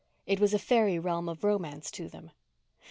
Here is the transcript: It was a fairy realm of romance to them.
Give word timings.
It 0.25 0.39
was 0.39 0.51
a 0.55 0.57
fairy 0.57 0.97
realm 0.97 1.29
of 1.29 1.43
romance 1.43 1.91
to 1.91 2.09
them. 2.09 2.31